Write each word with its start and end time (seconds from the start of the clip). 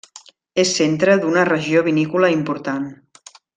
És 0.63 0.71
centre 0.77 1.17
d'una 1.25 1.43
regió 1.51 1.85
vinícola 1.91 2.33
important. 2.39 2.91